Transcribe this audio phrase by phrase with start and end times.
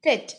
[0.00, 0.30] Dead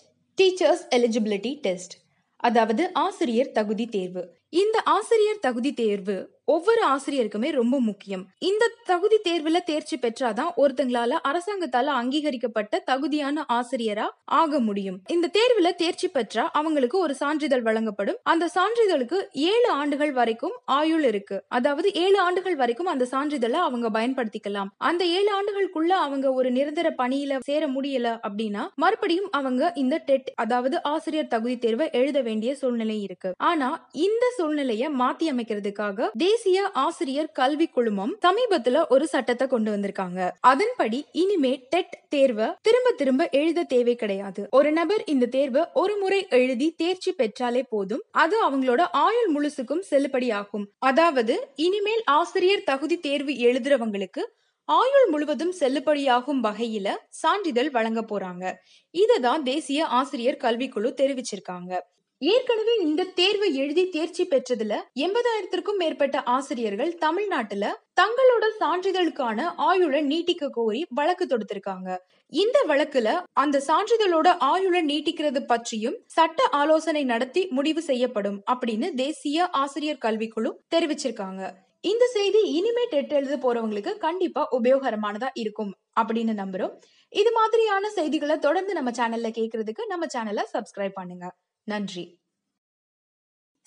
[0.42, 1.94] teachers eligibility test
[2.36, 4.36] அதாவது ஆசிரியர் தகுதி தேர்வு.
[4.50, 8.26] இந்த ஆசிரியர் தகுதி தேர்வு ஒவ்வொரு ஆசிரியருக்குமே ரொம்ப முக்கியம்.
[8.40, 15.00] இந்த தகுதி தேர்வுல தேர்ச்சி பெற்றாதான் ஒருத்தங்களால அரசாங்கத்தால அங்கீகரிக்கப்பட்ட தகுதியான ஆசிரியரா ஆக முடியும்.
[15.08, 18.18] இந்த தேர்வுல தேர்ச்சி பெற்றா அவங்களுக்கு ஒரு சான்றிதழ் வழங்கப்படும்.
[18.24, 21.44] அந்த சான்றிதழுக்கு ஏழு ஆண்டுகள் வரைக்கும் ஆயுள் இருக்கு.
[21.48, 24.72] அதாவது ஏழு ஆண்டுகள் வரைக்கும் அந்த சான்றிதழை அவங்க பயன்படுத்திக்கலாம்.
[24.78, 30.84] அந்த ஏழு ஆண்டுகளுக்குள்ள அவங்க ஒரு நிரந்தர பணியில சேர முடியல அப்படின்னா மறுபடியும் அவங்க இந்த டெட் அதாவது
[30.84, 33.34] ஆசிரியர் தகுதி தேர்வை எழுத வேண்டிய சூழ்நிலை இருக்கு.
[33.38, 36.38] ஆனா இந்த சூழ்நிலையை மாத்தி அமைக்கிறதுக்காக தேசிய
[36.74, 40.32] ஆசிரியர் கல்வி குழுமம் சமீபத்துல ஒரு சட்டத்தை கொண்டு வந்திருக்காங்க.
[40.40, 44.48] அதன்படி இனிமே டெட் தேர்வை திரும்ப திரும்ப எழுத தேவை கிடையாது.
[44.52, 48.04] ஒரு நபர் இந்த தேர்வை ஒரு முறை எழுதி தேர்ச்சி பெற்றாலே போதும்.
[48.12, 50.66] அது அவங்களோட ஆயுள் முழுசுக்கும் செல்லுபடியாகும்.
[50.80, 54.20] அதாவது இனிமேல் ஆசிரியர் தகுதி தேர்வு எழுதுறவங்களுக்கு
[54.66, 58.54] ஆயுள் முழுவதும் செல்லுபடியாகும் வகையில சான்றிதழ் வழங்க போறாங்க.
[58.94, 61.80] இததான் தேசிய ஆசிரியர் கல்விக்குழு தெரிவிச்சிருக்காங்க.
[62.22, 64.74] ஏற்கனவே இந்த தேர்வு எழுதி தேர்ச்சி பெற்றதுல
[65.06, 67.66] எண்பதாயிரத்திற்கும் மேற்பட்ட ஆசிரியர்கள் தமிழ்நாட்டுல
[68.02, 71.90] தங்களோட சான்றிதழுக்கான ஆயுளை நீட்டிக்க கோரி வழக்கு தொடுத்திருக்காங்க.
[72.34, 73.08] இந்த வழக்குல
[73.44, 81.44] அந்த சான்றிதழோட ஆயுளை நீட்டிக்கிறது பற்றியும் சட்ட ஆலோசனை நடத்தி முடிவு செய்யப்படும் அப்படின்னு தேசிய ஆசிரியர் கல்விக்குழு தெரிவிச்சிருக்காங்க.
[81.84, 86.74] இந்த செய்தி இனிமே டெட் எழுத போறவங்களுக்கு கண்டிப்பா உபயோகரமானதா இருக்கும் அப்படின்னு நம்புறோம்.
[87.14, 91.28] இது மாதிரியான செய்திகளை தொடர்ந்து நம்ம சேனல்ல கேட்கறதுக்கு நம்ம சேனலை சப்ஸ்கிரைப் பண்ணுங்க.
[91.72, 92.04] நன்றி.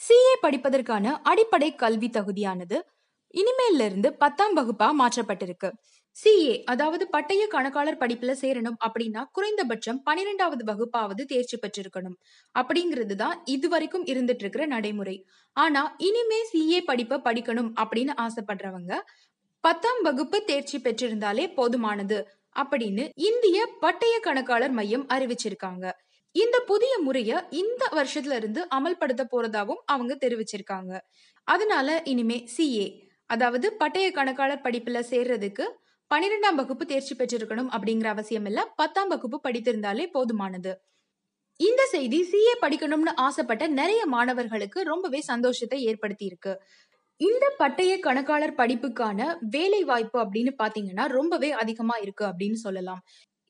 [0.00, 2.78] சிஏ படிப்பதற்கான அடிப்படை கல்வி தகுதியானது
[3.34, 5.69] இனிமேல இருந்து பத்தாம் வகுப்பா மாற்றப்பட்டிருக்கு.
[6.17, 12.17] சிஏ அதாவது பட்டய கணக்காளர் படிப்புல சேரணும் அப்படின்னா குறைந்தபட்சம் பனிரெண்டாவது வகுப்பாவது தேர்ச்சி பெற்றிருக்கணும்.
[12.55, 15.17] அப்படிங்கிறது தான் இது வரைக்கும் இருந்துட்டு இருக்கிற நடைமுறை.
[15.56, 18.92] ஆனா இனிமே சிஏ படிப்பை படிக்கணும் அப்படின்னு ஆசைப்படுறவங்க
[19.64, 22.19] பத்தாம் வகுப்பு தேர்ச்சி பெற்றிருந்தாலே போதுமானது
[22.56, 25.84] அப்படின்னு இந்திய பட்டய கணக்காளர் மையம் அறிவிச்சிருக்காங்க.
[26.34, 30.92] இந்த புதிய முறைய இந்த வருஷத்துல இருந்து அமல்படுத்த போறதாவும் அவங்க தெரிவிச்சிருக்காங்க.
[31.47, 32.86] அதனால இனிமே சிஏ
[33.30, 35.64] அதாவது பட்டய கணக்காளர் படிப்புல சேர்றதுக்கு
[36.11, 40.73] பன்னிரெண்டாம் வகுப்பு தேர்ச்சி பெற்றிருக்கணும் அப்படிங்கிற அவசியம் இல்ல பத்தாம் வகுப்பு படித்திருந்தாலே போதுமானது.
[41.61, 46.52] இந்த செய்தி சிஏ படிக்கணும்னு ஆசைப்பட்ட நிறைய மாணவர்களுக்கு ரொம்பவே சந்தோஷத்தை ஏற்படுத்தி இருக்கு
[47.20, 49.18] இந்த பட்டய கணக்காளர் படிப்புக்கான
[49.51, 53.02] வேலை வாய்ப்பு அப்படின்னு பாத்தீங்கன்னா ரொம்பவே அதிகமா இருக்கு அப்படின்னு சொல்லலாம்.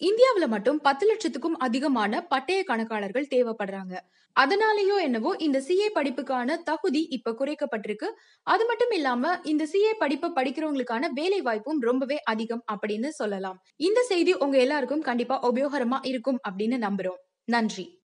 [0.03, 3.95] இந்தியாவுல மட்டும் பத்து லட்சத்துக்கும் அதிகமான பட்டய கணக்காளர்கள் தேவைப்படுறாங்க.
[4.37, 8.09] அதனாலயோ என்னவோ இந்த சிஏ படிப்புக்கான தகுதி இப்ப குறைக்கப்பட்டிருக்கு.
[8.47, 13.59] அது மட்டும் இல்லாம இந்த சிஏ படிப்பை படிக்கிறவங்களுக்கான வேலை வாய்ப்பும் ரொம்பவே அதிகம் அப்படின்னு சொல்லலாம்.
[13.77, 17.21] இந்த செய்தி உங்க எல்லாருக்கும் கண்டிப்பா உபயோகரமா இருக்கும் அப்படின்னு நம்புறோம்.
[17.45, 18.02] நன்றி.